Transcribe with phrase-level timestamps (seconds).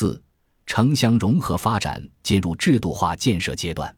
[0.00, 0.18] 四、
[0.64, 3.94] 城乡融合发展进入制度化建设阶段。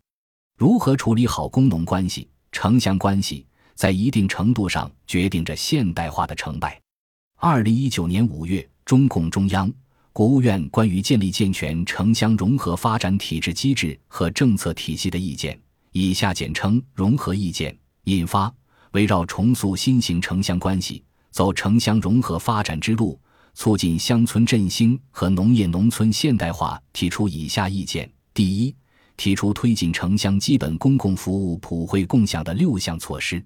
[0.58, 6.76] 如何处理好工农关系、城乡关系，在一定程度上决定着现代化的成败。
[7.36, 9.72] 二零一九年五月，中共中央、
[10.12, 15.56] 国务院关于建立健全城乡融合发展体制机制和政策体系的意见
[15.92, 17.78] （以下简称“融合意见”）
[18.10, 18.52] 引发，
[18.90, 23.20] 围绕重塑新型城乡关系、走城乡融合发展之路、
[23.54, 28.74] 促进乡村振兴和农业农村现代化，提出以下意见：第一，
[29.16, 33.44] 提出推进城乡基本公共服务普惠共享的六项措施。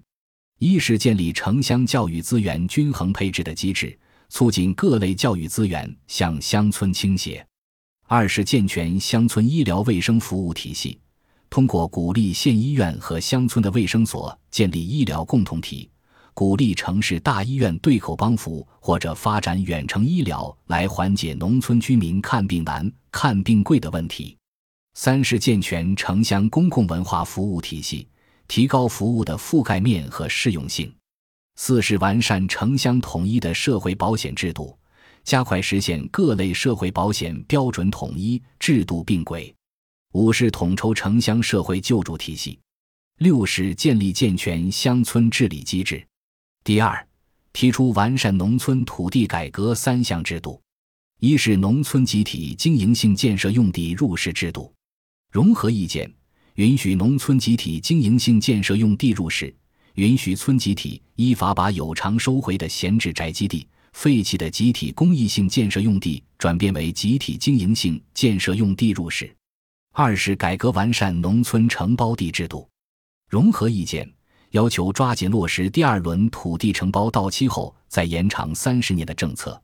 [0.59, 3.97] 一是建立城乡教育资源均衡配置的机制，
[4.29, 7.45] 促进各类教育资源向乡村倾斜；
[8.07, 10.97] 二是健全乡村医疗卫生服务体系，
[11.49, 15.87] 通过鼓励县医院和乡村的卫生所建立医疗共同体，
[16.37, 24.37] 鼓励城市大医院对口帮扶或者发展远程医疗，来缓解农村居民看病难、看病贵的问题；
[24.93, 28.07] 三是健全城乡公共文化服务体系。
[28.47, 30.93] 提高服务的覆盖面和适用性。
[31.55, 34.77] 四是完善城乡统一的社会保险制度，
[35.23, 39.51] 加快实现各类社会保险标准统一、制度并轨。
[40.13, 42.59] 五是统筹城乡社会救助体系。
[43.17, 46.06] 六是建立健全乡村治理机制。
[46.67, 47.07] 第二，
[47.53, 50.61] 提出完善农村土地改革三项制度：
[51.21, 54.73] 一是农村集体经营性建设用地入市制度。
[55.31, 56.13] 融合意见。
[56.55, 59.55] 允许农村集体经营性建设用地入市，
[59.93, 69.33] 允许村集体依法把有偿收回的闲置宅基地、废弃的集体公益性建设用地转变为集体经营性建设用地入市。
[69.93, 72.67] 二是改革完善农村承包地制度。
[73.29, 74.11] 融合意见
[74.51, 79.61] 要求抓紧落实第二轮土地承包到期后再延长三十年的政策，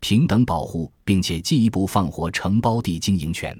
[0.00, 3.56] 平等保护并且进一步放活承包地经营权，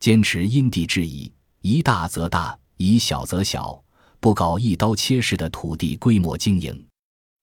[0.00, 1.32] 坚持因地制宜。
[1.62, 3.82] 宜大则大，宜小则小，
[4.18, 6.86] 不搞一刀切式的土地规模经营。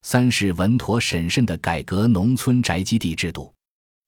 [0.01, 3.53] 三是稳妥审慎地改革农村宅基地制度。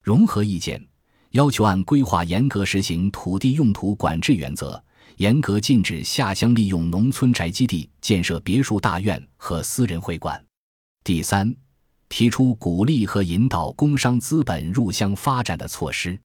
[0.04, 0.84] 融合意见
[1.32, 4.84] 要求按规划严格实行土地用途管制原则，
[5.18, 10.44] 严格禁止下乡利用农村宅基地建设别墅大院和私人会馆。
[11.04, 11.56] 第三，
[12.08, 16.20] 提出鼓励和引导工商资本入乡发展的措施。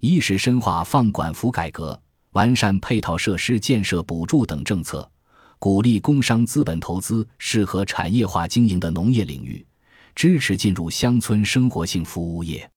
[0.00, 2.00] 一是深化放管服改革。
[2.32, 5.10] 完善配套设施建设补助等政策，
[5.58, 9.66] 鼓励工商资本投资适合产业化经营的农业领域，
[10.14, 12.70] 支持进入乡村生活性服务业。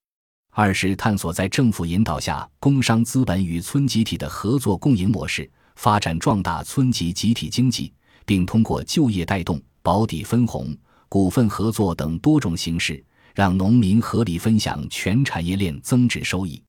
[0.56, 7.92] 二是探索在政府引导下，工商资本与村集体的合作共赢模式，发展壮大村级集体经济，
[8.24, 10.78] 并通过就业带动、保底分红、
[11.10, 13.04] 股份合作等多种形式，
[13.34, 16.62] 让农民合理分享全产业链增值收益。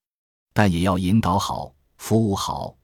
[0.55, 1.71] 但也要引导好。
[1.99, 2.75] 服务好，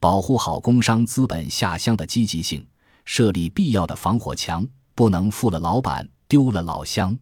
[0.00, 2.66] 保护好工商资本下乡的积极性，
[3.04, 7.16] 设立必要的防火墙，不能负了老板，丢了老乡。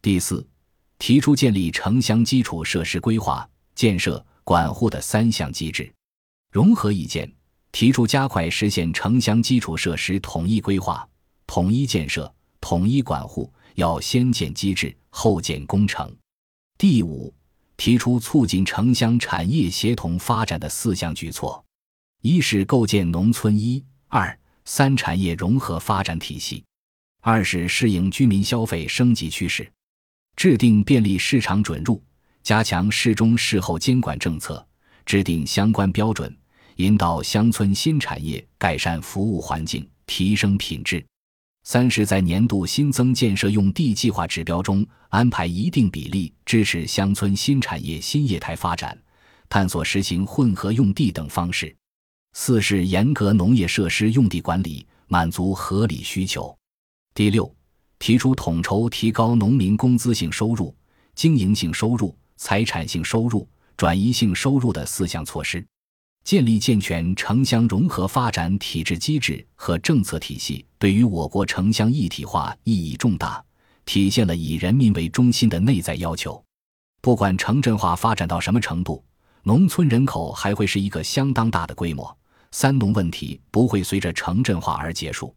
[0.00, 0.44] 第四，
[1.02, 5.92] 提出建立城乡基础设施规划、建设、管护的三项机制。
[6.52, 7.28] 融合意见
[7.72, 11.04] 提出加快实现城乡基础设施统一规划、
[11.44, 16.08] 统一建设、统一管护，要先建机制，后建工程。
[16.78, 17.34] 第五。
[17.76, 21.64] 提出促进城乡产业协同发展的四项举措：
[22.20, 26.62] 一是构建农村一、二、三产业融合发展体系；
[27.20, 29.68] 二是适应居民消费升级趋势，
[30.36, 32.02] 制定便利市场准入、
[32.42, 34.66] 加强事中事后监管政策，
[35.04, 36.34] 制定相关标准，
[36.76, 41.04] 引导乡村新产业改善服务环境，提升品质。
[41.64, 49.00] 三是，在年度新增建设用地计划指标中安排一定比例支持乡村新产业新业态发展，
[49.48, 51.72] 探索实行混合用地等方式。
[52.32, 56.52] 四是严格农业设施用地管理，满足合理需求。
[57.14, 57.54] 第六，
[58.02, 60.74] 提出统筹提高农民工资性收入、
[61.14, 65.64] 经营性收入、财产性收入、转移性收入的四项措施。
[66.24, 73.40] 建立健全城乡融合发展体制机制和政策体系，对于我国城乡一体化意义重大，
[73.84, 76.44] 体现了以人民为中心的内在要求。
[77.00, 79.00] 不管城镇化发展到什么程度，
[79.44, 82.18] 农村人口还会是一个相当大的规模，
[82.50, 85.32] 三农问题不会随着城镇化而结束。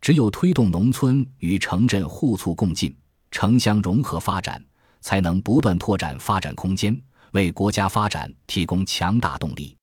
[0.00, 2.96] 只有推动农村与城镇互促共进、
[3.30, 4.64] 城乡融合发展，
[5.00, 6.98] 才能不断拓展发展空间，
[7.32, 9.76] 为国家发展提供强大动力。